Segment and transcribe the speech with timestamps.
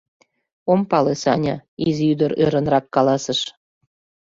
[0.71, 1.55] —Ом пале, Саня...—
[1.87, 3.39] изи ӱдыр ӧрынрак каласыш.